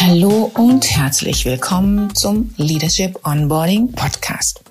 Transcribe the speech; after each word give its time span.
Hallo 0.00 0.50
und 0.54 0.90
herzlich 0.90 1.44
willkommen 1.44 2.12
zum 2.16 2.52
Leadership 2.56 3.24
Onboarding 3.24 3.92
Podcast. 3.92 4.64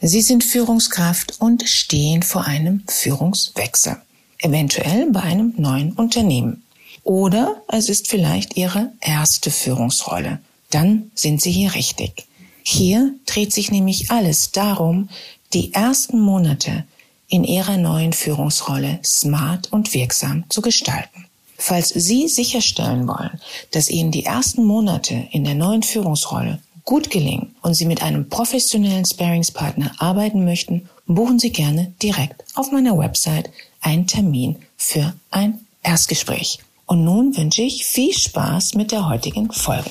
Sie 0.00 0.20
sind 0.20 0.42
Führungskraft 0.42 1.40
und 1.40 1.62
stehen 1.68 2.24
vor 2.24 2.44
einem 2.44 2.82
Führungswechsel, 2.88 3.98
eventuell 4.38 5.12
bei 5.12 5.20
einem 5.20 5.54
neuen 5.56 5.92
Unternehmen. 5.92 6.64
Oder 7.04 7.62
es 7.68 7.88
ist 7.88 8.08
vielleicht 8.08 8.56
Ihre 8.56 8.90
erste 9.00 9.52
Führungsrolle. 9.52 10.40
Dann 10.70 11.12
sind 11.14 11.40
Sie 11.40 11.52
hier 11.52 11.76
richtig. 11.76 12.26
Hier 12.64 13.14
dreht 13.26 13.52
sich 13.52 13.70
nämlich 13.70 14.10
alles 14.10 14.50
darum, 14.50 15.08
die 15.52 15.72
ersten 15.72 16.18
Monate 16.20 16.84
in 17.30 17.44
Ihrer 17.44 17.76
neuen 17.76 18.12
Führungsrolle 18.12 18.98
smart 19.04 19.72
und 19.72 19.94
wirksam 19.94 20.44
zu 20.48 20.60
gestalten. 20.60 21.26
Falls 21.56 21.90
Sie 21.90 22.28
sicherstellen 22.28 23.06
wollen, 23.06 23.40
dass 23.70 23.88
Ihnen 23.88 24.10
die 24.10 24.24
ersten 24.24 24.64
Monate 24.64 25.28
in 25.30 25.44
der 25.44 25.54
neuen 25.54 25.82
Führungsrolle 25.82 26.58
gut 26.84 27.10
gelingen 27.10 27.54
und 27.62 27.74
Sie 27.74 27.84
mit 27.84 28.02
einem 28.02 28.28
professionellen 28.28 29.04
Sparingspartner 29.04 29.92
arbeiten 29.98 30.44
möchten, 30.44 30.88
buchen 31.06 31.38
Sie 31.38 31.50
gerne 31.50 31.92
direkt 32.02 32.42
auf 32.54 32.72
meiner 32.72 32.98
Website 32.98 33.50
einen 33.80 34.06
Termin 34.06 34.56
für 34.76 35.14
ein 35.30 35.60
Erstgespräch. 35.82 36.58
Und 36.86 37.04
nun 37.04 37.36
wünsche 37.36 37.62
ich 37.62 37.84
viel 37.84 38.12
Spaß 38.12 38.74
mit 38.74 38.90
der 38.90 39.08
heutigen 39.08 39.52
Folge. 39.52 39.90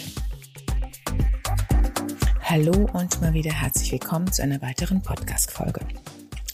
Hallo 2.43 2.89
und 2.93 3.21
mal 3.21 3.33
wieder 3.33 3.53
herzlich 3.53 3.91
willkommen 3.91 4.33
zu 4.33 4.41
einer 4.41 4.61
weiteren 4.61 5.01
Podcast-Folge. 5.01 5.81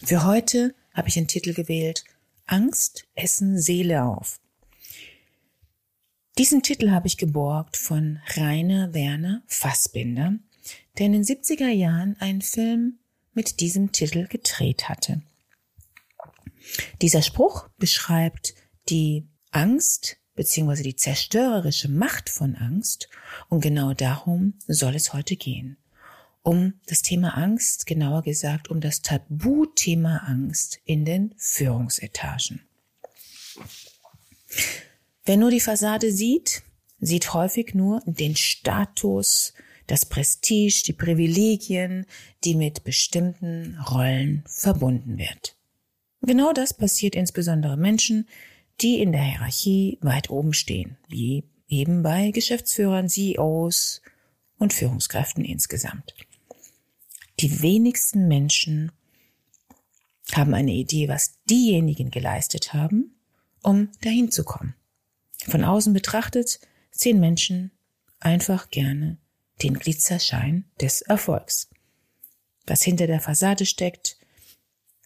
Für 0.06 0.24
heute 0.24 0.76
habe 0.94 1.08
ich 1.08 1.16
den 1.16 1.28
Titel 1.28 1.56
gewählt 1.56 2.04
Angst 2.46 3.08
essen 3.16 3.60
Seele 3.60 4.04
auf. 4.04 4.40
Diesen 6.38 6.62
Titel 6.62 6.92
habe 6.92 7.08
ich 7.08 7.18
geborgt 7.18 7.76
von 7.76 8.20
Rainer 8.36 8.94
Werner 8.94 9.42
Fassbinder, 9.48 10.36
der 11.00 11.08
in 11.08 11.14
den 11.14 11.24
70er 11.24 11.70
Jahren 11.70 12.16
einen 12.20 12.44
Film 12.44 13.00
mit 13.34 13.62
diesem 13.62 13.94
Titel 13.94 14.28
gedreht 14.28 14.90
hatte. 14.90 15.24
Dieser 17.02 17.24
Spruch 17.24 17.70
beschreibt 17.80 18.54
die 18.90 19.28
Angst, 19.50 20.18
beziehungsweise 20.36 20.84
die 20.84 20.96
zerstörerische 20.96 21.90
Macht 21.90 22.30
von 22.30 22.56
Angst. 22.56 23.10
Und 23.50 23.62
genau 23.62 23.96
darum 23.96 24.54
soll 24.68 24.94
es 24.94 25.14
heute 25.14 25.36
gehen. 25.36 25.78
Um 26.46 26.76
das 26.86 27.02
Thema 27.02 27.36
Angst, 27.36 27.88
genauer 27.88 28.22
gesagt 28.22 28.70
um 28.70 28.80
das 28.80 29.02
Tabuthema 29.02 30.18
Angst 30.28 30.80
in 30.86 31.04
den 31.04 31.34
Führungsetagen. 31.38 32.62
Wer 35.26 35.38
nur 35.38 35.50
die 35.50 35.60
Fassade 35.60 36.12
sieht, 36.12 36.62
sieht 37.00 37.34
häufig 37.34 37.74
nur 37.74 38.04
den 38.06 38.36
Status, 38.36 39.56
das 39.88 40.06
Prestige, 40.06 40.84
die 40.86 40.94
Privilegien, 40.94 42.06
die 42.44 42.54
mit 42.54 42.84
bestimmten 42.84 43.80
Rollen 43.90 44.44
verbunden 44.46 45.18
wird. 45.18 45.56
Genau 46.22 46.54
das 46.54 46.76
passiert 46.76 47.16
insbesondere 47.16 47.76
Menschen, 47.76 48.28
die 48.82 49.00
in 49.02 49.14
der 49.14 49.24
Hierarchie 49.24 49.98
weit 50.02 50.30
oben 50.30 50.54
stehen, 50.54 50.96
wie 51.08 51.46
eben 51.68 52.04
bei 52.04 52.30
Geschäftsführern, 52.30 53.10
CEOs 53.10 54.04
und 54.60 54.74
Führungskräften 54.74 55.44
insgesamt. 55.44 56.14
Die 57.40 57.62
wenigsten 57.62 58.28
Menschen 58.28 58.92
haben 60.32 60.54
eine 60.54 60.72
Idee, 60.72 61.08
was 61.08 61.40
diejenigen 61.50 62.12
geleistet 62.12 62.74
haben, 62.74 63.16
um 63.62 63.92
dahin 64.02 64.32
zu 64.32 64.44
kommen. 64.44 64.76
Von 65.48 65.64
außen 65.64 65.94
betrachtet 65.94 66.60
sehen 66.92 67.20
Menschen 67.20 67.72
einfach 68.20 68.70
gerne 68.70 69.18
den 69.62 69.76
Glitzerschein 69.76 70.66
des 70.82 71.02
Erfolgs. 71.02 71.70
Was 72.66 72.82
hinter 72.82 73.08
der 73.08 73.22
Fassade 73.22 73.66
steckt, 73.66 74.18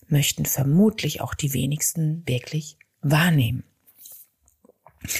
möchten 0.08 0.46
vermutlich 0.46 1.22
auch 1.22 1.34
die 1.34 1.54
wenigsten 1.54 2.28
wirklich 2.28 2.78
wahrnehmen. 3.02 3.64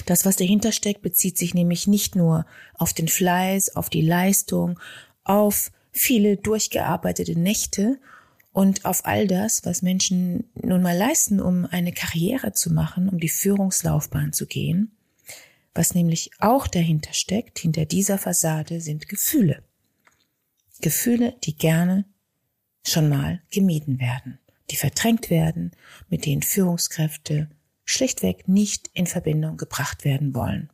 Das, 0.06 0.24
was 0.24 0.36
dahinter 0.36 0.72
steckt, 0.72 1.02
bezieht 1.02 1.38
sich 1.38 1.54
nämlich 1.54 1.86
nicht 1.86 2.14
nur 2.14 2.46
auf 2.74 2.92
den 2.92 3.08
Fleiß, 3.08 3.76
auf 3.76 3.88
die 3.88 4.02
Leistung, 4.02 4.78
auf 5.24 5.70
viele 5.92 6.36
durchgearbeitete 6.36 7.38
Nächte 7.38 7.98
und 8.52 8.84
auf 8.84 9.06
all 9.06 9.26
das, 9.26 9.64
was 9.64 9.82
Menschen 9.82 10.50
nun 10.54 10.82
mal 10.82 10.96
leisten, 10.96 11.40
um 11.40 11.66
eine 11.66 11.92
Karriere 11.92 12.52
zu 12.52 12.72
machen, 12.72 13.08
um 13.08 13.20
die 13.20 13.28
Führungslaufbahn 13.28 14.32
zu 14.32 14.46
gehen. 14.46 14.96
Was 15.74 15.94
nämlich 15.94 16.32
auch 16.40 16.66
dahinter 16.66 17.12
steckt, 17.12 17.60
hinter 17.60 17.84
dieser 17.84 18.18
Fassade, 18.18 18.80
sind 18.80 19.08
Gefühle. 19.08 19.62
Gefühle, 20.80 21.36
die 21.44 21.56
gerne 21.56 22.04
schon 22.84 23.08
mal 23.08 23.40
gemieden 23.52 24.00
werden, 24.00 24.38
die 24.70 24.76
verdrängt 24.76 25.30
werden, 25.30 25.72
mit 26.08 26.26
denen 26.26 26.42
Führungskräfte 26.42 27.50
schlichtweg 27.84 28.48
nicht 28.48 28.90
in 28.94 29.06
Verbindung 29.06 29.56
gebracht 29.56 30.04
werden 30.04 30.34
wollen. 30.34 30.70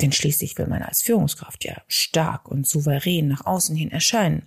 Denn 0.00 0.12
schließlich 0.12 0.56
will 0.58 0.66
man 0.66 0.82
als 0.82 1.02
Führungskraft 1.02 1.64
ja 1.64 1.82
stark 1.88 2.48
und 2.48 2.66
souverän 2.66 3.28
nach 3.28 3.46
außen 3.46 3.74
hin 3.74 3.90
erscheinen. 3.90 4.44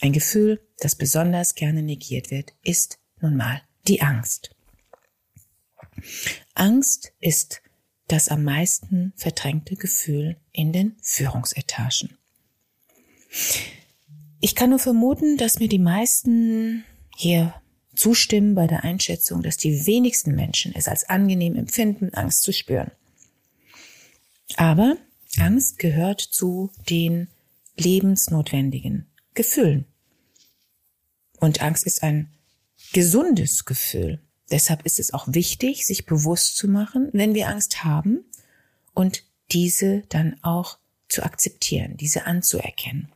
Ein 0.00 0.12
Gefühl, 0.12 0.60
das 0.78 0.94
besonders 0.94 1.54
gerne 1.54 1.82
negiert 1.82 2.30
wird, 2.30 2.54
ist 2.62 2.98
nun 3.20 3.36
mal 3.36 3.62
die 3.88 4.00
Angst. 4.00 4.54
Angst 6.54 7.12
ist 7.20 7.62
das 8.06 8.28
am 8.28 8.44
meisten 8.44 9.12
verdrängte 9.16 9.74
Gefühl 9.74 10.36
in 10.52 10.72
den 10.72 10.96
Führungsetagen. 11.02 12.16
Ich 14.40 14.54
kann 14.54 14.70
nur 14.70 14.78
vermuten, 14.78 15.36
dass 15.36 15.58
mir 15.58 15.68
die 15.68 15.80
meisten 15.80 16.84
hier 17.16 17.54
zustimmen 17.94 18.54
bei 18.54 18.68
der 18.68 18.84
Einschätzung, 18.84 19.42
dass 19.42 19.56
die 19.56 19.86
wenigsten 19.86 20.34
Menschen 20.34 20.72
es 20.74 20.86
als 20.86 21.08
angenehm 21.08 21.56
empfinden, 21.56 22.14
Angst 22.14 22.42
zu 22.42 22.52
spüren. 22.52 22.92
Aber 24.56 24.96
Angst 25.38 25.78
gehört 25.78 26.20
zu 26.20 26.70
den 26.88 27.28
lebensnotwendigen 27.76 29.06
Gefühlen. 29.34 29.84
Und 31.38 31.62
Angst 31.62 31.86
ist 31.86 32.02
ein 32.02 32.32
gesundes 32.92 33.64
Gefühl. 33.64 34.20
Deshalb 34.50 34.84
ist 34.86 34.98
es 34.98 35.12
auch 35.12 35.28
wichtig, 35.28 35.86
sich 35.86 36.06
bewusst 36.06 36.56
zu 36.56 36.68
machen, 36.68 37.10
wenn 37.12 37.34
wir 37.34 37.48
Angst 37.48 37.84
haben 37.84 38.24
und 38.94 39.24
diese 39.52 40.02
dann 40.08 40.42
auch 40.42 40.78
zu 41.08 41.22
akzeptieren, 41.22 41.96
diese 41.96 42.26
anzuerkennen. 42.26 43.12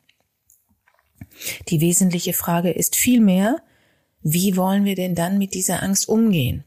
Die 1.69 1.81
wesentliche 1.81 2.33
Frage 2.33 2.71
ist 2.71 2.97
vielmehr, 2.97 3.63
wie 4.23 4.57
wollen 4.57 4.85
wir 4.85 4.95
denn 4.95 5.15
dann 5.15 5.39
mit 5.39 5.55
dieser 5.55 5.83
Angst 5.83 6.09
umgehen? 6.09 6.65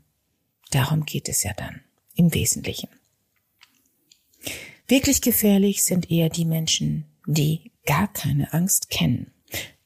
Darum 0.72 1.06
geht 1.06 1.30
es 1.30 1.44
ja 1.44 1.54
dann 1.54 1.82
im 2.16 2.34
Wesentlichen. 2.34 2.90
Wirklich 4.88 5.22
gefährlich 5.22 5.84
sind 5.84 6.12
eher 6.12 6.30
die 6.30 6.46
Menschen, 6.46 7.06
die 7.26 7.72
gar 7.86 8.12
keine 8.12 8.54
Angst 8.54 8.90
kennen. 8.90 9.32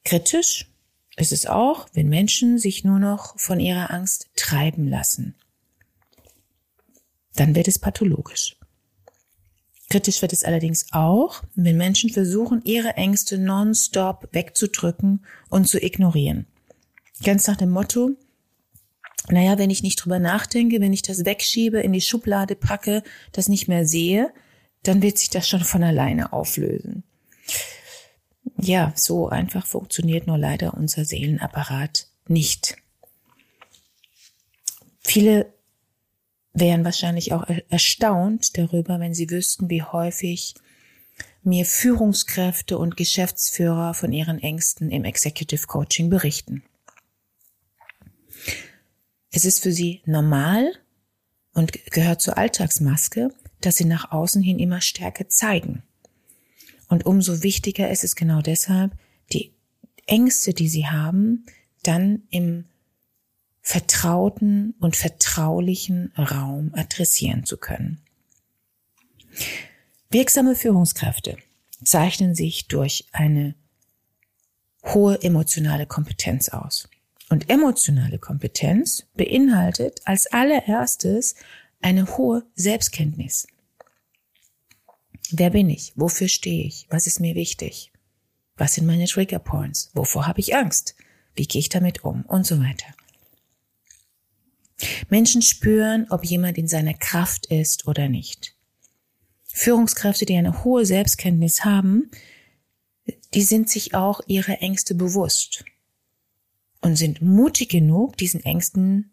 Kritisch 0.04 0.70
ist 1.16 1.32
es 1.32 1.46
auch, 1.46 1.88
wenn 1.94 2.10
Menschen 2.10 2.58
sich 2.58 2.84
nur 2.84 3.00
noch 3.00 3.40
von 3.40 3.60
ihrer 3.60 3.92
Angst 3.92 4.30
treiben 4.36 4.88
lassen. 4.88 5.36
Dann 7.36 7.56
wird 7.56 7.68
es 7.68 7.80
pathologisch. 7.80 8.58
Kritisch 9.90 10.22
wird 10.22 10.34
es 10.34 10.44
allerdings 10.44 10.88
auch, 10.92 11.44
wenn 11.56 11.78
Menschen 11.78 12.10
versuchen, 12.10 12.62
ihre 12.64 12.96
Ängste 12.96 13.38
nonstop 13.38 14.28
wegzudrücken 14.32 15.26
und 15.50 15.68
zu 15.68 15.82
ignorieren. 15.82 16.46
Ganz 17.24 17.48
nach 17.48 17.58
dem 17.58 17.70
Motto, 17.70 18.12
naja, 19.30 19.58
wenn 19.58 19.70
ich 19.70 19.84
nicht 19.84 19.98
drüber 19.98 20.20
nachdenke, 20.20 20.80
wenn 20.80 20.94
ich 20.94 21.02
das 21.02 21.26
wegschiebe, 21.26 21.80
in 21.80 21.94
die 21.94 22.02
Schublade 22.02 22.56
packe, 22.56 23.04
das 23.32 23.50
nicht 23.50 23.68
mehr 23.68 23.86
sehe, 23.86 24.32
dann 24.84 25.02
wird 25.02 25.18
sich 25.18 25.30
das 25.30 25.48
schon 25.48 25.64
von 25.64 25.84
alleine 25.84 26.34
auflösen. 26.34 27.04
Ja, 28.58 28.94
so 28.96 29.30
einfach 29.30 29.66
funktioniert 29.66 30.28
nur 30.28 30.38
leider 30.38 30.74
unser 30.74 31.06
Seelenapparat 31.06 32.08
nicht. 32.28 32.78
Viele 35.02 35.54
wären 36.54 36.84
wahrscheinlich 36.84 37.34
auch 37.34 37.48
erstaunt 37.70 38.58
darüber, 38.58 39.00
wenn 39.00 39.14
sie 39.14 39.30
wüssten, 39.30 39.70
wie 39.70 39.84
häufig 39.84 40.56
mir 41.44 41.66
Führungskräfte 41.66 42.78
und 42.78 42.98
Geschäftsführer 42.98 43.94
von 43.94 44.12
ihren 44.12 44.40
Ängsten 44.40 44.92
im 44.92 45.06
Executive 45.06 45.68
Coaching 45.68 46.10
berichten. 46.10 46.64
Es 49.32 49.46
ist 49.46 49.62
für 49.62 49.72
sie 49.72 50.02
normal 50.06 50.74
und 51.54 51.72
gehört 51.92 52.22
zur 52.22 52.38
Alltagsmaske, 52.38 53.30
dass 53.62 53.78
sie 53.78 53.86
nach 53.86 54.12
außen 54.12 54.42
hin 54.42 54.60
immer 54.60 54.82
Stärke 54.82 55.28
zeigen. 55.28 55.84
Und 56.88 57.06
umso 57.06 57.44
wichtiger 57.44 57.90
ist 57.90 58.04
es 58.04 58.16
genau 58.16 58.42
deshalb, 58.42 58.94
die 59.32 59.54
Ängste, 60.08 60.54
die 60.54 60.68
sie 60.68 60.88
haben, 60.88 61.46
dann 61.84 62.24
im 62.30 62.66
vertrauten 63.62 64.74
und 64.80 64.96
vertraulichen 64.96 66.12
Raum 66.18 66.72
adressieren 66.74 67.46
zu 67.46 67.58
können. 67.58 68.02
Wirksame 70.10 70.56
Führungskräfte 70.56 71.38
zeichnen 71.84 72.34
sich 72.34 72.68
durch 72.68 73.08
eine 73.12 73.54
hohe 74.84 75.22
emotionale 75.22 75.86
Kompetenz 75.86 76.50
aus. 76.50 76.90
Und 77.30 77.50
emotionale 77.50 78.18
Kompetenz 78.18 79.06
beinhaltet 79.14 80.02
als 80.06 80.26
allererstes 80.28 81.36
eine 81.82 82.18
hohe 82.18 82.46
Selbstkenntnis. 82.56 83.48
Wer 85.32 85.52
bin 85.52 85.70
ich? 85.70 85.94
Wofür 85.96 86.28
stehe 86.28 86.66
ich? 86.66 86.88
Was 86.90 87.08
ist 87.08 87.20
mir 87.20 87.36
wichtig? 87.36 87.92
Was 88.58 88.74
sind 88.74 88.88
meine 88.88 89.06
Trigger 89.06 89.40
Points? 89.40 89.92
Wovor 89.94 90.28
habe 90.28 90.40
ich 90.40 90.56
Angst? 90.56 90.96
Wie 91.36 91.46
gehe 91.46 91.60
ich 91.60 91.70
damit 91.70 92.04
um? 92.04 92.24
Und 92.24 92.46
so 92.46 92.60
weiter. 92.60 92.88
Menschen 95.10 95.42
spüren, 95.42 96.08
ob 96.10 96.26
jemand 96.26 96.58
in 96.58 96.68
seiner 96.68 96.94
Kraft 96.94 97.46
ist 97.48 97.88
oder 97.88 98.10
nicht. 98.10 98.56
Führungskräfte, 99.46 100.26
die 100.26 100.36
eine 100.36 100.64
hohe 100.64 100.86
Selbstkenntnis 100.86 101.66
haben, 101.66 102.10
die 103.34 103.44
sind 103.44 103.70
sich 103.70 103.94
auch 103.94 104.22
ihrer 104.28 104.62
Ängste 104.62 104.96
bewusst 104.96 105.66
und 106.82 106.96
sind 106.96 107.22
mutig 107.22 107.70
genug, 107.70 108.18
diesen 108.18 108.44
Ängsten 108.44 109.12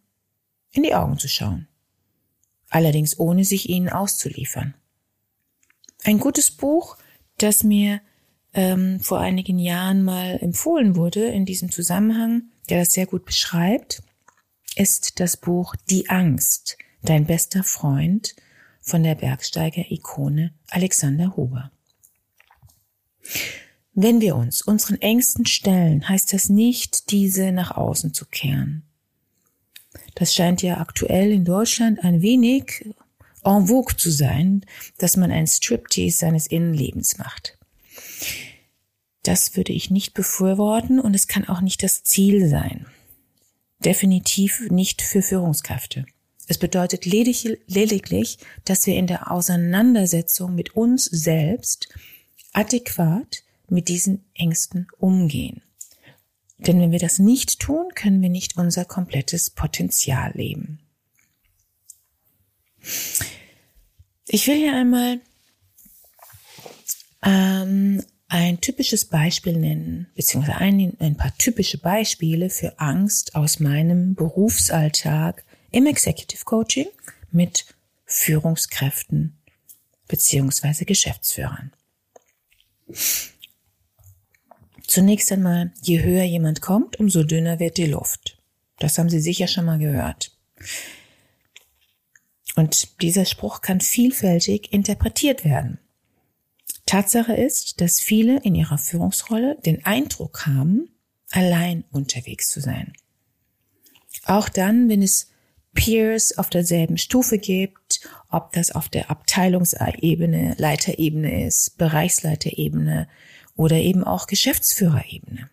in 0.72 0.82
die 0.82 0.94
Augen 0.94 1.18
zu 1.18 1.28
schauen. 1.28 1.68
Allerdings 2.70 3.18
ohne 3.18 3.44
sich 3.44 3.68
ihnen 3.68 3.88
auszuliefern. 3.88 4.74
Ein 6.04 6.18
gutes 6.18 6.50
Buch, 6.50 6.96
das 7.38 7.62
mir 7.62 8.00
ähm, 8.54 9.00
vor 9.00 9.20
einigen 9.20 9.58
Jahren 9.58 10.02
mal 10.02 10.38
empfohlen 10.40 10.96
wurde 10.96 11.26
in 11.26 11.44
diesem 11.44 11.70
Zusammenhang, 11.70 12.44
der 12.68 12.80
das 12.80 12.92
sehr 12.92 13.06
gut 13.06 13.24
beschreibt, 13.24 14.02
ist 14.76 15.20
das 15.20 15.36
Buch 15.36 15.74
Die 15.90 16.08
Angst, 16.08 16.76
dein 17.02 17.26
bester 17.26 17.62
Freund 17.64 18.34
von 18.80 19.02
der 19.02 19.14
Bergsteiger-Ikone 19.14 20.52
Alexander 20.70 21.36
Huber. 21.36 21.70
Wenn 23.94 24.20
wir 24.20 24.36
uns 24.36 24.62
unseren 24.62 25.00
Ängsten 25.00 25.46
stellen, 25.46 26.08
heißt 26.08 26.32
das 26.32 26.48
nicht, 26.48 27.10
diese 27.10 27.50
nach 27.50 27.70
außen 27.70 28.12
zu 28.12 28.26
kehren. 28.26 28.84
Das 30.16 30.34
scheint 30.34 30.62
ja 30.62 30.78
aktuell 30.78 31.30
in 31.30 31.44
Deutschland 31.44 32.02
ein 32.02 32.22
wenig 32.22 32.86
en 33.44 33.66
vogue 33.68 33.96
zu 33.96 34.10
sein, 34.10 34.64
dass 34.98 35.16
man 35.16 35.30
ein 35.30 35.46
Striptease 35.46 36.18
seines 36.18 36.46
Innenlebens 36.48 37.18
macht. 37.18 37.56
Das 39.22 39.56
würde 39.56 39.72
ich 39.72 39.90
nicht 39.90 40.14
befürworten 40.14 41.00
und 41.00 41.14
es 41.14 41.28
kann 41.28 41.46
auch 41.48 41.60
nicht 41.60 41.82
das 41.82 42.02
Ziel 42.02 42.48
sein. 42.48 42.86
Definitiv 43.84 44.68
nicht 44.70 45.02
für 45.02 45.22
Führungskräfte. 45.22 46.06
Es 46.48 46.58
bedeutet 46.58 47.04
lediglich, 47.04 48.38
dass 48.64 48.86
wir 48.86 48.96
in 48.96 49.06
der 49.06 49.30
Auseinandersetzung 49.30 50.54
mit 50.54 50.74
uns 50.74 51.04
selbst 51.04 51.88
adäquat 52.52 53.42
mit 53.68 53.88
diesen 53.88 54.24
Ängsten 54.32 54.86
umgehen. 54.98 55.60
Denn 56.58 56.80
wenn 56.80 56.92
wir 56.92 56.98
das 56.98 57.18
nicht 57.18 57.60
tun, 57.60 57.90
können 57.94 58.22
wir 58.22 58.30
nicht 58.30 58.56
unser 58.56 58.84
komplettes 58.84 59.50
Potenzial 59.50 60.32
leben. 60.34 60.80
Ich 64.28 64.46
will 64.46 64.56
hier 64.56 64.74
einmal 64.74 65.20
ähm, 67.22 68.02
ein 68.28 68.60
typisches 68.60 69.04
Beispiel 69.04 69.56
nennen, 69.56 70.08
beziehungsweise 70.14 70.58
ein, 70.58 70.96
ein 70.98 71.16
paar 71.16 71.36
typische 71.36 71.78
Beispiele 71.78 72.50
für 72.50 72.78
Angst 72.78 73.34
aus 73.34 73.60
meinem 73.60 74.14
Berufsalltag 74.14 75.44
im 75.70 75.86
Executive 75.86 76.44
Coaching 76.44 76.86
mit 77.30 77.66
Führungskräften 78.04 79.36
beziehungsweise 80.08 80.84
Geschäftsführern. 80.84 81.72
Zunächst 84.86 85.32
einmal, 85.32 85.72
je 85.82 86.02
höher 86.02 86.24
jemand 86.24 86.60
kommt, 86.62 86.98
umso 86.98 87.24
dünner 87.24 87.58
wird 87.58 87.76
die 87.76 87.86
Luft. 87.86 88.38
Das 88.78 88.98
haben 88.98 89.10
Sie 89.10 89.20
sicher 89.20 89.48
schon 89.48 89.64
mal 89.64 89.78
gehört. 89.78 90.32
Und 92.54 93.02
dieser 93.02 93.24
Spruch 93.24 93.60
kann 93.60 93.80
vielfältig 93.80 94.72
interpretiert 94.72 95.44
werden. 95.44 95.78
Tatsache 96.86 97.34
ist, 97.34 97.80
dass 97.80 98.00
viele 98.00 98.40
in 98.42 98.54
ihrer 98.54 98.78
Führungsrolle 98.78 99.58
den 99.66 99.84
Eindruck 99.84 100.46
haben, 100.46 100.88
allein 101.30 101.84
unterwegs 101.90 102.48
zu 102.48 102.60
sein. 102.60 102.92
Auch 104.24 104.48
dann, 104.48 104.88
wenn 104.88 105.02
es 105.02 105.30
Peers 105.74 106.38
auf 106.38 106.48
derselben 106.48 106.96
Stufe 106.96 107.38
gibt, 107.38 108.00
ob 108.30 108.52
das 108.52 108.70
auf 108.70 108.88
der 108.88 109.10
Abteilungsebene, 109.10 110.54
Leiterebene 110.58 111.46
ist, 111.46 111.76
Bereichsleiterebene 111.76 113.08
oder 113.56 113.76
eben 113.76 114.04
auch 114.04 114.26
Geschäftsführerebene. 114.26 115.50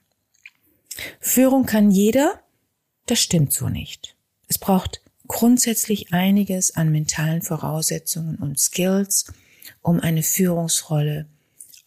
Führung 1.19 1.65
kann 1.65 1.89
jeder, 1.89 2.39
das 3.05 3.19
stimmt 3.19 3.53
so 3.53 3.69
nicht. 3.69 4.15
Es 4.47 4.57
braucht 4.57 5.01
grundsätzlich 5.27 6.13
einiges 6.13 6.75
an 6.75 6.91
mentalen 6.91 7.41
Voraussetzungen 7.41 8.35
und 8.35 8.59
Skills, 8.59 9.25
um 9.81 9.99
eine 9.99 10.23
Führungsrolle 10.23 11.27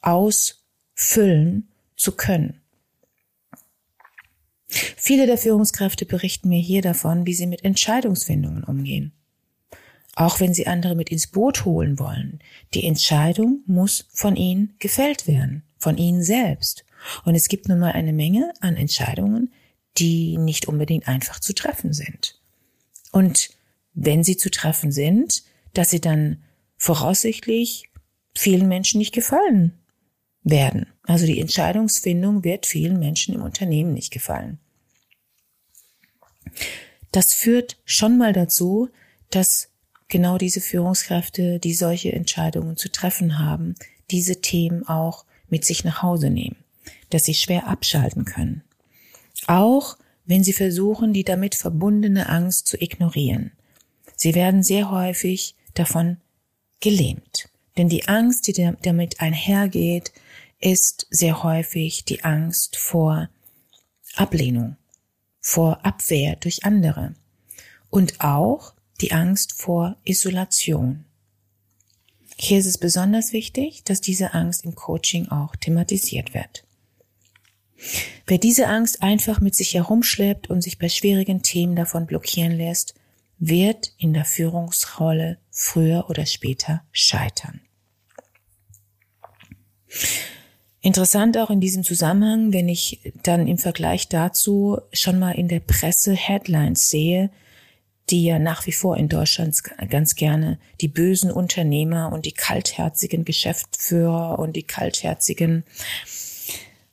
ausfüllen 0.00 1.68
zu 1.96 2.12
können. 2.12 2.60
Viele 4.68 5.26
der 5.26 5.38
Führungskräfte 5.38 6.06
berichten 6.06 6.48
mir 6.48 6.60
hier 6.60 6.82
davon, 6.82 7.26
wie 7.26 7.34
sie 7.34 7.46
mit 7.46 7.64
Entscheidungsfindungen 7.64 8.64
umgehen. 8.64 9.12
Auch 10.16 10.40
wenn 10.40 10.52
sie 10.52 10.66
andere 10.66 10.96
mit 10.96 11.10
ins 11.10 11.28
Boot 11.28 11.64
holen 11.64 12.00
wollen, 12.00 12.40
die 12.74 12.84
Entscheidung 12.84 13.60
muss 13.66 14.08
von 14.12 14.34
ihnen 14.34 14.74
gefällt 14.80 15.28
werden 15.28 15.62
von 15.78 15.98
ihnen 15.98 16.22
selbst. 16.22 16.84
Und 17.24 17.34
es 17.34 17.48
gibt 17.48 17.68
nun 17.68 17.78
mal 17.78 17.92
eine 17.92 18.12
Menge 18.12 18.52
an 18.60 18.76
Entscheidungen, 18.76 19.52
die 19.98 20.36
nicht 20.36 20.66
unbedingt 20.66 21.08
einfach 21.08 21.40
zu 21.40 21.54
treffen 21.54 21.92
sind. 21.92 22.40
Und 23.12 23.50
wenn 23.94 24.24
sie 24.24 24.36
zu 24.36 24.50
treffen 24.50 24.92
sind, 24.92 25.44
dass 25.74 25.90
sie 25.90 26.00
dann 26.00 26.42
voraussichtlich 26.76 27.88
vielen 28.34 28.68
Menschen 28.68 28.98
nicht 28.98 29.14
gefallen 29.14 29.72
werden. 30.42 30.86
Also 31.04 31.24
die 31.24 31.40
Entscheidungsfindung 31.40 32.44
wird 32.44 32.66
vielen 32.66 32.98
Menschen 32.98 33.34
im 33.34 33.42
Unternehmen 33.42 33.92
nicht 33.94 34.12
gefallen. 34.12 34.58
Das 37.12 37.32
führt 37.32 37.78
schon 37.84 38.18
mal 38.18 38.32
dazu, 38.32 38.88
dass 39.30 39.70
genau 40.08 40.38
diese 40.38 40.60
Führungskräfte, 40.60 41.58
die 41.58 41.74
solche 41.74 42.12
Entscheidungen 42.12 42.76
zu 42.76 42.90
treffen 42.90 43.38
haben, 43.38 43.74
diese 44.10 44.40
Themen 44.40 44.86
auch 44.86 45.24
mit 45.48 45.64
sich 45.64 45.84
nach 45.84 46.02
Hause 46.02 46.30
nehmen, 46.30 46.56
dass 47.10 47.24
sie 47.24 47.34
schwer 47.34 47.66
abschalten 47.66 48.24
können. 48.24 48.62
Auch 49.46 49.96
wenn 50.24 50.44
sie 50.44 50.52
versuchen, 50.52 51.12
die 51.12 51.24
damit 51.24 51.54
verbundene 51.54 52.28
Angst 52.28 52.66
zu 52.66 52.80
ignorieren. 52.80 53.52
Sie 54.16 54.34
werden 54.34 54.62
sehr 54.62 54.90
häufig 54.90 55.54
davon 55.74 56.18
gelähmt. 56.80 57.48
Denn 57.76 57.88
die 57.88 58.08
Angst, 58.08 58.46
die 58.46 58.72
damit 58.82 59.20
einhergeht, 59.20 60.12
ist 60.58 61.06
sehr 61.10 61.42
häufig 61.42 62.04
die 62.04 62.24
Angst 62.24 62.76
vor 62.76 63.28
Ablehnung, 64.16 64.76
vor 65.40 65.84
Abwehr 65.84 66.36
durch 66.36 66.64
andere 66.64 67.14
und 67.90 68.20
auch 68.20 68.72
die 69.00 69.12
Angst 69.12 69.52
vor 69.52 69.96
Isolation. 70.04 71.04
Hier 72.36 72.58
ist 72.58 72.66
es 72.66 72.78
besonders 72.78 73.32
wichtig, 73.32 73.82
dass 73.84 74.00
diese 74.00 74.34
Angst 74.34 74.64
im 74.64 74.74
Coaching 74.74 75.28
auch 75.28 75.56
thematisiert 75.56 76.34
wird. 76.34 76.64
Wer 78.26 78.38
diese 78.38 78.68
Angst 78.68 79.02
einfach 79.02 79.40
mit 79.40 79.54
sich 79.54 79.74
herumschleppt 79.74 80.50
und 80.50 80.62
sich 80.62 80.78
bei 80.78 80.88
schwierigen 80.88 81.42
Themen 81.42 81.76
davon 81.76 82.06
blockieren 82.06 82.52
lässt, 82.52 82.94
wird 83.38 83.92
in 83.98 84.14
der 84.14 84.24
Führungsrolle 84.24 85.38
früher 85.50 86.08
oder 86.08 86.26
später 86.26 86.82
scheitern. 86.92 87.60
Interessant 90.80 91.36
auch 91.36 91.50
in 91.50 91.60
diesem 91.60 91.82
Zusammenhang, 91.82 92.52
wenn 92.52 92.68
ich 92.68 93.12
dann 93.22 93.48
im 93.48 93.58
Vergleich 93.58 94.08
dazu 94.08 94.78
schon 94.92 95.18
mal 95.18 95.32
in 95.32 95.48
der 95.48 95.60
Presse 95.60 96.14
Headlines 96.14 96.90
sehe, 96.90 97.30
die 98.10 98.24
ja 98.24 98.38
nach 98.38 98.66
wie 98.66 98.72
vor 98.72 98.96
in 98.96 99.08
Deutschland 99.08 99.56
ganz 99.90 100.14
gerne 100.14 100.58
die 100.80 100.88
bösen 100.88 101.30
Unternehmer 101.30 102.12
und 102.12 102.24
die 102.24 102.32
kaltherzigen 102.32 103.24
Geschäftsführer 103.24 104.38
und 104.38 104.54
die 104.54 104.62
kaltherzigen 104.62 105.64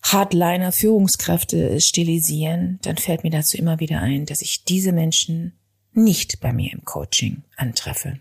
Hardliner 0.02 0.72
Führungskräfte 0.72 1.80
stilisieren, 1.80 2.80
dann 2.82 2.98
fällt 2.98 3.24
mir 3.24 3.30
dazu 3.30 3.58
immer 3.58 3.80
wieder 3.80 4.02
ein, 4.02 4.26
dass 4.26 4.42
ich 4.42 4.66
diese 4.66 4.92
Menschen 4.92 5.54
nicht 5.94 6.40
bei 6.42 6.52
mir 6.52 6.74
im 6.74 6.84
Coaching 6.84 7.44
antreffe. 7.56 8.20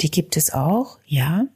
Die 0.00 0.10
gibt 0.10 0.36
es 0.36 0.52
auch, 0.52 0.98
ja. 1.06 1.46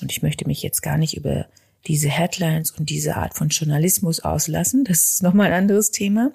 Und 0.00 0.10
ich 0.10 0.22
möchte 0.22 0.46
mich 0.46 0.62
jetzt 0.62 0.82
gar 0.82 0.98
nicht 0.98 1.16
über 1.16 1.46
diese 1.86 2.08
Headlines 2.08 2.70
und 2.70 2.90
diese 2.90 3.16
Art 3.16 3.34
von 3.34 3.48
Journalismus 3.48 4.20
auslassen. 4.20 4.84
Das 4.84 5.02
ist 5.04 5.22
nochmal 5.22 5.48
ein 5.48 5.62
anderes 5.62 5.90
Thema. 5.90 6.32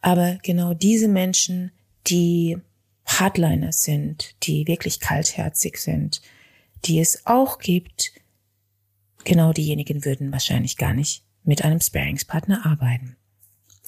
Aber 0.00 0.38
genau 0.42 0.74
diese 0.74 1.08
Menschen, 1.08 1.72
die 2.06 2.58
Hardliners 3.06 3.82
sind, 3.82 4.34
die 4.44 4.66
wirklich 4.66 5.00
kaltherzig 5.00 5.78
sind, 5.78 6.22
die 6.84 7.00
es 7.00 7.26
auch 7.26 7.58
gibt, 7.58 8.12
genau 9.24 9.52
diejenigen 9.52 10.04
würden 10.04 10.32
wahrscheinlich 10.32 10.76
gar 10.76 10.94
nicht 10.94 11.24
mit 11.42 11.64
einem 11.64 11.80
Sparingspartner 11.80 12.66
arbeiten. 12.66 13.16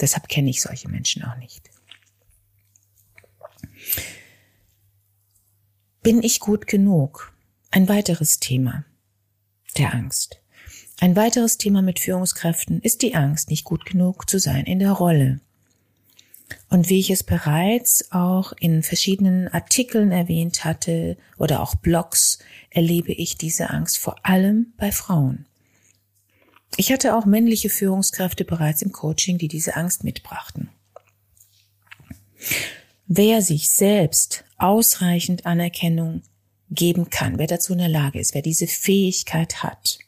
Deshalb 0.00 0.28
kenne 0.28 0.50
ich 0.50 0.62
solche 0.62 0.88
Menschen 0.88 1.22
auch 1.24 1.36
nicht. 1.36 1.70
Bin 6.02 6.22
ich 6.22 6.40
gut 6.40 6.66
genug? 6.66 7.34
Ein 7.70 7.88
weiteres 7.88 8.40
Thema 8.40 8.84
der 9.76 9.94
Angst. 9.94 10.40
Ein 10.98 11.16
weiteres 11.16 11.58
Thema 11.58 11.82
mit 11.82 12.00
Führungskräften 12.00 12.80
ist 12.80 13.02
die 13.02 13.14
Angst, 13.14 13.50
nicht 13.50 13.64
gut 13.64 13.86
genug 13.86 14.28
zu 14.28 14.38
sein 14.38 14.64
in 14.64 14.78
der 14.78 14.92
Rolle. 14.92 15.40
Und 16.68 16.88
wie 16.88 17.00
ich 17.00 17.10
es 17.10 17.22
bereits 17.22 18.10
auch 18.12 18.52
in 18.58 18.82
verschiedenen 18.82 19.48
Artikeln 19.48 20.12
erwähnt 20.12 20.64
hatte 20.64 21.16
oder 21.36 21.60
auch 21.60 21.74
Blogs, 21.74 22.38
erlebe 22.70 23.12
ich 23.12 23.36
diese 23.36 23.70
Angst 23.70 23.98
vor 23.98 24.16
allem 24.24 24.72
bei 24.76 24.92
Frauen. 24.92 25.46
Ich 26.76 26.92
hatte 26.92 27.16
auch 27.16 27.26
männliche 27.26 27.68
Führungskräfte 27.68 28.44
bereits 28.44 28.82
im 28.82 28.92
Coaching, 28.92 29.38
die 29.38 29.48
diese 29.48 29.76
Angst 29.76 30.04
mitbrachten. 30.04 30.70
Wer 33.06 33.42
sich 33.42 33.68
selbst 33.68 34.44
ausreichend 34.56 35.46
Anerkennung 35.46 36.22
geben 36.70 37.10
kann, 37.10 37.38
wer 37.38 37.48
dazu 37.48 37.72
in 37.72 37.80
der 37.80 37.88
Lage 37.88 38.20
ist, 38.20 38.34
wer 38.34 38.42
diese 38.42 38.68
Fähigkeit 38.68 39.64
hat, 39.64 39.98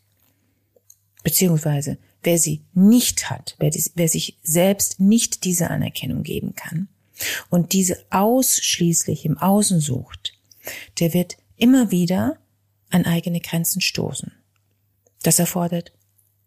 beziehungsweise 1.24 1.98
wer 2.22 2.38
sie 2.38 2.62
nicht 2.74 3.30
hat, 3.30 3.56
wer, 3.58 3.70
die, 3.70 3.84
wer 3.94 4.08
sich 4.08 4.38
selbst 4.42 5.00
nicht 5.00 5.44
diese 5.44 5.70
Anerkennung 5.70 6.22
geben 6.22 6.54
kann 6.54 6.88
und 7.50 7.72
diese 7.72 8.04
ausschließlich 8.10 9.24
im 9.24 9.38
Außen 9.38 9.80
sucht, 9.80 10.34
der 10.98 11.14
wird 11.14 11.36
immer 11.56 11.90
wieder 11.90 12.38
an 12.90 13.06
eigene 13.06 13.40
Grenzen 13.40 13.80
stoßen. 13.80 14.32
Das 15.22 15.38
erfordert 15.38 15.92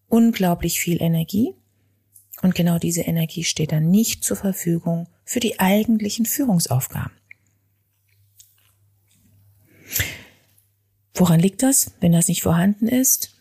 unglaublich 0.07 0.79
viel 0.79 1.01
Energie 1.01 1.53
und 2.41 2.55
genau 2.55 2.77
diese 2.77 3.01
Energie 3.01 3.43
steht 3.43 3.71
dann 3.71 3.89
nicht 3.89 4.23
zur 4.23 4.37
Verfügung 4.37 5.07
für 5.23 5.39
die 5.39 5.59
eigentlichen 5.59 6.25
Führungsaufgaben. 6.25 7.13
Woran 11.13 11.39
liegt 11.39 11.63
das, 11.63 11.91
wenn 12.01 12.11
das 12.11 12.27
nicht 12.27 12.43
vorhanden 12.43 12.87
ist? 12.87 13.34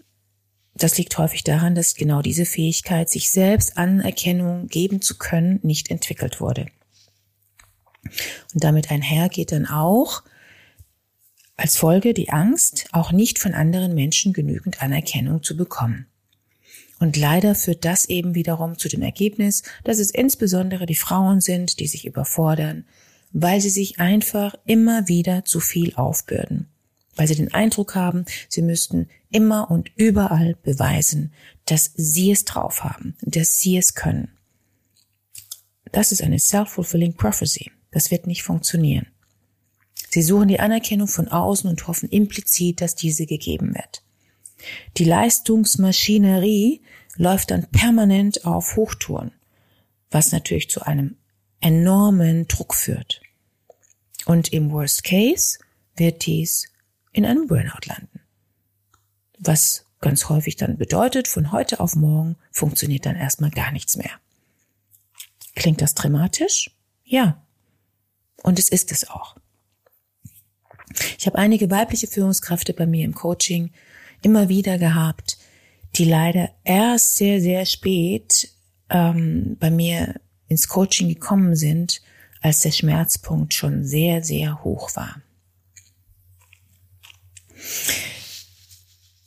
Das 0.77 0.99
liegt 0.99 1.17
häufig 1.19 1.45
daran, 1.45 1.75
dass 1.75 1.95
genau 1.95 2.21
diese 2.21 2.47
Fähigkeit, 2.47 3.09
sich 3.09 3.31
selbst 3.31 3.79
Anerkennung 3.79 4.67
geben 4.67 5.01
zu 5.01 5.17
können, 5.19 5.61
nicht 5.63 5.91
entwickelt 5.91 6.41
wurde. 6.41 6.67
Und 8.53 8.65
damit 8.65 8.91
einher 8.91 9.29
geht 9.29 9.53
dann 9.53 9.67
auch 9.67 10.23
als 11.57 11.77
Folge 11.77 12.13
die 12.13 12.31
Angst, 12.31 12.87
auch 12.91 13.13
nicht 13.13 13.39
von 13.39 13.55
anderen 13.55 13.95
Menschen 13.95 14.33
genügend 14.33 14.83
Anerkennung 14.83 15.43
zu 15.45 15.57
bekommen. 15.57 16.07
Und 16.99 17.17
leider 17.17 17.55
führt 17.55 17.85
das 17.85 18.07
eben 18.07 18.35
wiederum 18.35 18.77
zu 18.77 18.89
dem 18.89 19.03
Ergebnis, 19.03 19.63
dass 19.85 19.99
es 19.99 20.11
insbesondere 20.11 20.87
die 20.87 20.95
Frauen 20.95 21.41
sind, 21.41 21.79
die 21.79 21.87
sich 21.87 22.05
überfordern, 22.05 22.85
weil 23.33 23.61
sie 23.61 23.71
sich 23.71 24.01
einfach 24.01 24.55
immer 24.65 25.07
wieder 25.07 25.45
zu 25.45 25.61
viel 25.61 25.95
aufbürden 25.95 26.74
weil 27.17 27.29
sie 27.29 27.35
den 27.35 27.53
Eindruck 27.53 27.95
haben, 27.95 28.25
sie 28.49 28.63
müssten 28.63 29.09
immer 29.31 29.71
und 29.71 29.91
überall 29.97 30.57
beweisen, 30.63 31.33
dass 31.67 31.93
sie 31.97 32.31
es 32.31 32.45
drauf 32.45 32.85
haben, 32.85 33.17
dass 33.23 33.59
sie 33.59 33.77
es 33.77 33.95
können. 33.95 34.29
Das 35.93 36.13
ist 36.13 36.23
eine 36.23 36.39
self-fulfilling 36.39 37.15
prophecy. 37.15 37.71
Das 37.91 38.11
wird 38.11 38.27
nicht 38.27 38.43
funktionieren. 38.43 39.07
Sie 40.11 40.23
suchen 40.23 40.49
die 40.49 40.61
Anerkennung 40.61 41.09
von 41.09 41.29
außen 41.29 41.69
und 41.69 41.87
hoffen 41.87 42.09
implizit, 42.09 42.81
dass 42.81 42.95
diese 42.95 43.27
gegeben 43.27 43.75
wird. 43.75 44.03
Die 44.97 45.05
Leistungsmaschinerie 45.05 46.83
läuft 47.17 47.51
dann 47.51 47.67
permanent 47.71 48.45
auf 48.45 48.77
Hochtouren, 48.77 49.33
was 50.11 50.33
natürlich 50.33 50.71
zu 50.71 50.83
einem 50.83 51.17
enormen 51.61 52.47
Druck 52.49 52.75
führt. 52.75 53.21
Und 54.27 54.53
im 54.53 54.71
Worst 54.71 55.05
Case 55.05 55.59
wird 55.97 56.27
dies 56.27 56.69
in 57.15 57.25
einem 57.25 57.47
Burnout 57.47 57.87
landen. 57.87 58.21
Was 59.39 59.87
ganz 60.01 60.29
häufig 60.29 60.57
dann 60.57 60.77
bedeutet, 60.77 61.29
von 61.29 61.51
heute 61.53 61.81
auf 61.81 61.97
morgen 61.97 62.37
funktioniert 62.51 63.07
dann 63.07 63.17
erstmal 63.17 63.51
gar 63.51 63.73
nichts 63.73 63.97
mehr. 63.97 64.11
Klingt 65.55 65.81
das 65.81 65.95
dramatisch? 65.95 66.71
Ja. 67.05 67.43
Und 68.43 68.59
es 68.59 68.69
ist 68.69 68.93
es 68.93 69.09
auch. 69.09 69.37
Ich 71.19 71.27
habe 71.27 71.39
einige 71.39 71.71
weibliche 71.71 72.07
Führungskräfte 72.07 72.75
bei 72.75 72.87
mir 72.87 73.05
im 73.05 73.15
Coaching 73.15 73.73
immer 74.21 74.49
wieder 74.49 74.77
gehabt, 74.79 75.39
die 75.97 76.05
leider 76.05 76.51
erst 76.65 77.17
sehr, 77.17 77.41
sehr 77.41 77.65
spät 77.65 78.51
ähm, 78.91 79.57
bei 79.59 79.71
mir 79.71 80.21
ins 80.49 80.69
Coaching 80.69 81.09
gekommen 81.09 81.57
sind, 81.57 82.03
als 82.41 82.61
der 82.61 82.73
Schmerzpunkt 82.73 83.55
schon 83.55 83.85
sehr, 83.85 84.23
sehr 84.23 84.63
hoch 84.65 84.95
war. 84.97 85.23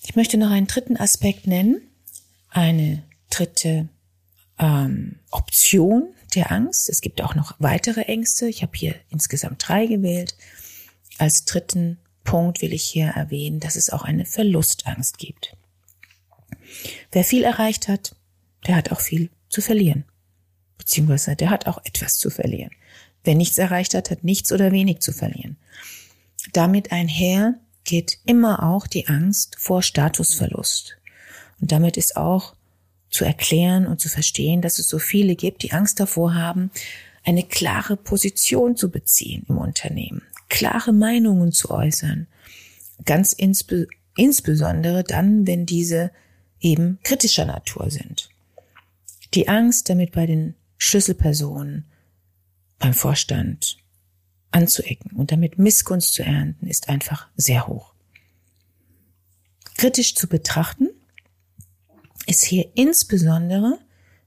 Ich 0.04 0.16
möchte 0.16 0.38
noch 0.38 0.52
einen 0.52 0.68
dritten 0.68 0.98
Aspekt 0.98 1.48
nennen, 1.48 1.82
eine 2.50 3.04
dritte 3.30 3.90
ähm, 4.58 5.20
Option 5.32 6.14
der 6.34 6.52
Angst. 6.52 6.90
Es 6.90 7.02
gibt 7.02 7.22
auch 7.22 7.36
noch 7.36 7.56
weitere 7.60 8.02
Ängste. 8.02 8.48
Ich 8.48 8.62
habe 8.62 8.72
hier 8.76 8.96
insgesamt 9.10 9.68
drei 9.68 9.86
gewählt. 9.86 10.36
Als 11.18 11.46
dritten 11.46 12.00
Punkt 12.24 12.62
will 12.62 12.74
ich 12.74 12.84
hier 12.84 13.08
erwähnen, 13.08 13.60
dass 13.60 13.76
es 13.76 13.90
auch 13.90 14.04
eine 14.04 14.26
Verlustangst 14.26 15.18
gibt. 15.18 15.56
Wer 17.12 17.24
viel 17.24 17.44
erreicht 17.44 17.88
hat, 17.88 18.16
der 18.66 18.76
hat 18.76 18.92
auch 18.92 19.00
viel 19.00 19.30
zu 19.50 19.62
verlieren. 19.62 20.06
Beziehungsweise 20.78 21.36
der 21.36 21.50
hat 21.50 21.68
auch 21.68 21.80
etwas 21.86 22.18
zu 22.18 22.30
verlieren. 22.30 22.72
Wer 23.24 23.36
nichts 23.36 23.58
erreicht 23.58 23.94
hat, 23.94 24.12
hat 24.12 24.24
nichts 24.24 24.52
oder 24.52 24.72
wenig 24.72 25.00
zu 25.00 25.12
verlieren. 25.12 25.58
Damit 26.54 26.92
einher 26.92 27.60
geht 27.88 28.20
immer 28.26 28.62
auch 28.62 28.86
die 28.86 29.08
Angst 29.08 29.56
vor 29.58 29.82
Statusverlust. 29.82 30.98
Und 31.60 31.72
damit 31.72 31.98
ist 31.98 32.18
auch 32.18 32.54
zu 33.10 33.26
erklären 33.26 33.88
und 33.88 34.00
zu 34.00 34.10
verstehen, 34.10 34.62
dass 34.62 34.78
es 34.78 34.88
so 34.88 35.00
viele 35.00 35.36
gibt, 35.36 35.64
die 35.64 35.72
Angst 35.72 36.00
davor 36.00 36.36
haben, 36.36 36.70
eine 37.24 37.44
klare 37.44 37.98
Position 37.98 38.76
zu 38.76 38.92
beziehen 38.92 39.46
im 39.50 39.58
Unternehmen, 39.58 40.22
klare 40.50 40.94
Meinungen 40.94 41.52
zu 41.52 41.72
äußern. 41.72 42.28
Ganz 43.06 43.34
insbe 43.34 43.88
insbesondere 44.16 45.04
dann, 45.04 45.46
wenn 45.46 45.66
diese 45.66 46.12
eben 46.60 47.00
kritischer 47.04 47.46
Natur 47.46 47.92
sind. 47.92 48.30
Die 49.36 49.48
Angst, 49.48 49.90
damit 49.90 50.12
bei 50.12 50.26
den 50.26 50.56
Schlüsselpersonen, 50.78 51.86
beim 52.80 52.94
Vorstand, 52.94 53.78
anzuecken 54.52 55.12
und 55.12 55.32
damit 55.32 55.58
Missgunst 55.58 56.14
zu 56.14 56.24
ernten, 56.24 56.68
ist 56.68 56.90
einfach 56.90 57.28
sehr 57.36 57.68
hoch. 57.68 57.94
Kritisch 59.78 60.16
zu 60.16 60.28
betrachten 60.28 60.90
ist 62.26 62.44
hier 62.44 62.70
insbesondere, 62.76 63.80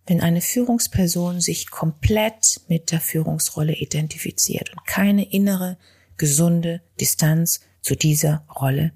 wenn 0.07 0.21
eine 0.21 0.41
Führungsperson 0.41 1.41
sich 1.41 1.71
komplett 1.71 2.61
mit 2.69 2.91
der 2.91 3.01
Führungsrolle 3.01 3.75
identifiziert 3.75 4.71
und 4.71 4.85
keine 4.87 5.31
innere, 5.31 5.77
gesunde 6.17 6.81
Distanz 7.01 7.61
zu 7.83 7.95
dieser 7.95 8.45
Rolle 8.61 8.93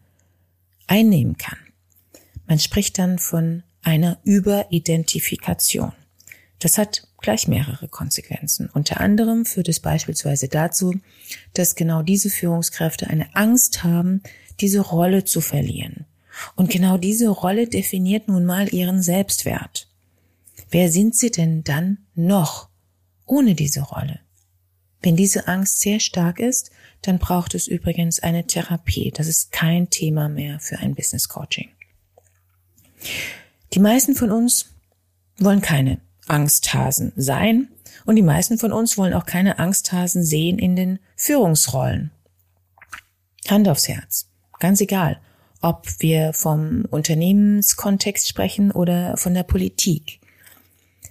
einnehmen 0.87 1.39
kann. 1.39 1.59
Man 2.47 2.59
spricht 2.59 2.99
dann 2.99 3.19
von 3.19 3.63
einer 3.83 4.19
Überidentifikation. 4.25 5.93
Das 6.65 6.79
hat 6.79 7.07
gleich 7.21 7.47
mehrere 7.47 7.89
Konsequenzen. 7.89 8.71
Unter 8.73 8.99
anderem 8.99 9.45
führt 9.45 9.69
es 9.69 9.81
beispielsweise 9.81 10.49
dazu, 10.49 10.95
dass 11.53 11.75
genau 11.75 12.01
diese 12.01 12.31
Führungskräfte 12.31 13.07
eine 13.07 13.37
Angst 13.37 13.85
haben, 13.85 14.23
diese 14.61 14.81
Rolle 14.81 15.25
zu 15.25 15.43
verlieren. 15.43 16.07
Und 16.57 16.71
genau 16.71 16.97
diese 16.97 17.29
Rolle 17.29 17.69
definiert 17.69 18.29
nun 18.29 18.47
mal 18.47 18.73
ihren 18.73 19.03
Selbstwert. 19.03 19.91
Wer 20.71 20.91
sind 20.91 21.15
sie 21.15 21.31
denn 21.31 21.65
dann 21.65 21.99
noch 22.15 22.71
ohne 23.27 23.55
diese 23.55 23.83
Rolle? 23.83 24.21
Wenn 25.03 25.17
diese 25.17 25.47
Angst 25.49 25.81
sehr 25.81 26.01
stark 26.01 26.41
ist, 26.41 26.71
dann 27.03 27.19
braucht 27.19 27.55
es 27.55 27.67
übrigens 27.67 28.21
eine 28.21 28.47
Therapie. 28.47 29.11
Das 29.11 29.27
ist 29.27 29.53
kein 29.53 29.91
Thema 29.91 30.31
mehr 30.31 30.61
für 30.61 30.79
ein 30.79 30.95
Business 30.95 31.29
Coaching. 31.29 31.69
Die 33.75 33.81
meisten 33.81 34.15
von 34.15 34.31
uns 34.31 34.71
wollen 35.37 35.61
keine 35.61 36.01
Angsthasen 36.29 37.13
sein 37.17 37.69
und 38.05 38.17
die 38.17 38.23
meisten 38.23 38.59
von 38.59 38.73
uns 38.73 38.99
wollen 38.99 39.15
auch 39.15 39.27
keine 39.27 39.59
Angsthasen 39.59 40.25
sehen 40.25 40.59
in 40.59 40.77
den 40.77 40.99
Führungsrollen. 41.17 42.11
Hand 43.49 43.69
aufs 43.69 43.89
Herz. 43.89 44.29
Ganz 44.59 44.81
egal, 44.81 45.21
ob 45.61 45.87
wir 45.99 46.33
vom 46.33 46.85
Unternehmenskontext 46.91 48.29
sprechen 48.29 48.71
oder 48.71 49.17
von 49.17 49.35
der 49.35 49.43
Politik. 49.43 50.21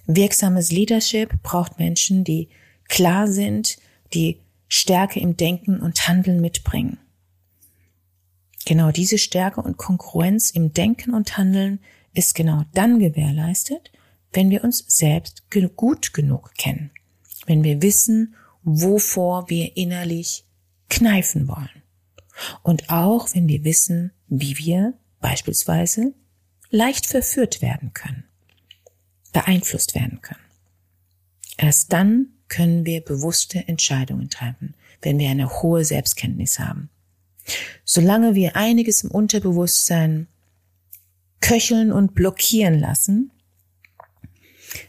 Wirksames 0.06 0.70
Leadership 0.70 1.42
braucht 1.42 1.78
Menschen, 1.78 2.24
die 2.24 2.48
klar 2.88 3.26
sind, 3.28 3.78
die 4.12 4.38
Stärke 4.68 5.20
im 5.20 5.36
Denken 5.36 5.80
und 5.80 6.08
Handeln 6.08 6.40
mitbringen. 6.40 6.98
Genau 8.66 8.90
diese 8.90 9.18
Stärke 9.18 9.60
und 9.60 9.76
Konkurrenz 9.76 10.50
im 10.50 10.72
Denken 10.72 11.12
und 11.12 11.36
Handeln 11.36 11.80
ist 12.14 12.34
genau 12.34 12.64
dann 12.72 12.98
gewährleistet, 12.98 13.92
wenn 14.34 14.50
wir 14.50 14.64
uns 14.64 14.84
selbst 14.88 15.44
gut 15.76 16.12
genug 16.12 16.54
kennen, 16.56 16.90
wenn 17.46 17.64
wir 17.64 17.80
wissen, 17.82 18.34
wovor 18.62 19.48
wir 19.48 19.76
innerlich 19.76 20.44
kneifen 20.88 21.48
wollen 21.48 21.82
und 22.62 22.90
auch 22.90 23.32
wenn 23.34 23.48
wir 23.48 23.64
wissen, 23.64 24.12
wie 24.28 24.58
wir 24.58 24.94
beispielsweise 25.20 26.14
leicht 26.70 27.06
verführt 27.06 27.62
werden 27.62 27.92
können, 27.94 28.24
beeinflusst 29.32 29.94
werden 29.94 30.20
können. 30.20 30.40
Erst 31.56 31.92
dann 31.92 32.28
können 32.48 32.84
wir 32.84 33.00
bewusste 33.00 33.66
Entscheidungen 33.68 34.28
treffen, 34.28 34.74
wenn 35.02 35.18
wir 35.18 35.30
eine 35.30 35.62
hohe 35.62 35.84
Selbstkenntnis 35.84 36.58
haben. 36.58 36.90
Solange 37.84 38.34
wir 38.34 38.56
einiges 38.56 39.04
im 39.04 39.10
Unterbewusstsein 39.10 40.26
köcheln 41.40 41.92
und 41.92 42.14
blockieren 42.14 42.78
lassen, 42.78 43.30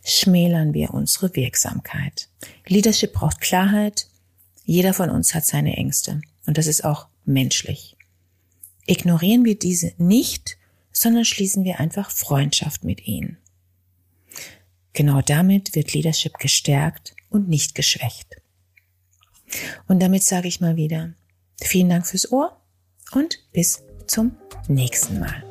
schmälern 0.04 0.74
wir 0.74 0.94
unsere 0.94 1.36
Wirksamkeit. 1.36 2.30
Leadership 2.68 3.13
braucht 3.13 3.42
Klarheit. 3.42 4.08
Jeder 4.63 4.94
von 4.94 5.10
uns 5.10 5.34
hat 5.34 5.46
seine 5.46 5.75
Ängste. 5.75 6.22
Und 6.46 6.58
das 6.58 6.68
ist 6.68 6.84
auch 6.84 7.08
menschlich. 7.25 7.96
Ignorieren 8.86 9.46
wir 9.46 9.58
diese 9.58 9.94
nicht, 9.98 10.58
sondern 10.92 11.25
schließen 11.25 11.63
wir 11.63 11.80
einfach 11.80 12.12
Freundschaft 12.12 12.84
mit 12.84 13.08
ihnen. 13.08 13.38
Genau 14.94 15.22
damit 15.22 15.75
wird 15.75 15.94
Leadership 15.94 16.38
gestärkt 16.38 17.15
und 17.30 17.50
nicht 17.50 17.75
geschwächt. 17.75 18.36
Und 19.88 20.00
damit 20.00 20.24
sage 20.24 20.48
ich 20.48 20.62
mal 20.62 20.75
wieder, 20.75 21.13
vielen 21.62 21.89
Dank 21.89 22.08
fürs 22.08 22.32
Ohr 22.32 22.60
und 23.12 23.39
bis 23.51 23.84
zum 24.08 24.38
nächsten 24.68 25.20
Mal. 25.20 25.44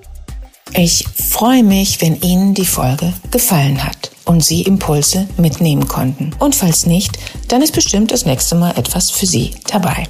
Ich 0.73 1.07
freue 1.07 1.63
mich, 1.63 2.01
wenn 2.01 2.21
Ihnen 2.21 2.55
die 2.55 2.67
Folge 2.67 3.13
gefallen 3.31 3.85
hat 3.85 3.94
und 4.25 4.45
Sie 4.45 4.63
Impulse 4.63 5.27
mitnehmen 5.37 5.89
konnten. 5.89 6.33
Und 6.39 6.55
falls 6.55 6.87
nicht, 6.87 7.19
dann 7.49 7.63
ist 7.63 7.75
bestimmt 7.75 8.13
das 8.13 8.27
nächste 8.27 8.55
Mal 8.55 8.77
etwas 8.77 9.11
für 9.11 9.27
Sie 9.27 9.55
dabei. 9.71 10.07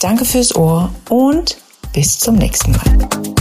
Danke 0.00 0.24
fürs 0.24 0.54
Ohr 0.54 0.90
und 1.08 1.56
bis 1.92 2.18
zum 2.18 2.36
nächsten 2.36 2.72
Mal. 2.72 3.39